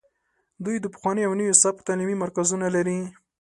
[0.65, 2.97] دوی د پخواني او نوي سبک تعلیمي مرکزونه لري